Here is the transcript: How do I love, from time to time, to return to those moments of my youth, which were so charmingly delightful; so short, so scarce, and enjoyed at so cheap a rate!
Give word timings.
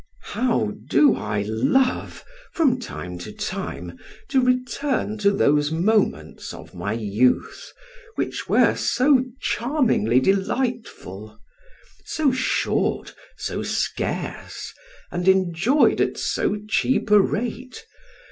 How 0.33 0.73
do 0.89 1.15
I 1.15 1.43
love, 1.47 2.25
from 2.53 2.79
time 2.79 3.19
to 3.19 3.31
time, 3.31 3.99
to 4.29 4.41
return 4.41 5.19
to 5.19 5.29
those 5.29 5.71
moments 5.71 6.55
of 6.55 6.73
my 6.73 6.93
youth, 6.93 7.71
which 8.15 8.49
were 8.49 8.73
so 8.75 9.23
charmingly 9.39 10.19
delightful; 10.19 11.37
so 12.03 12.31
short, 12.31 13.13
so 13.37 13.61
scarce, 13.61 14.73
and 15.11 15.27
enjoyed 15.27 16.01
at 16.01 16.17
so 16.17 16.57
cheap 16.67 17.11
a 17.11 17.21
rate! 17.21 17.85